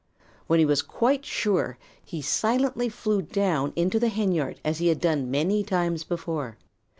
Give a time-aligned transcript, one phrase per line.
[0.47, 4.99] When he was quite sure, he silently flew down into the henyard as he had
[4.99, 6.57] done many times before.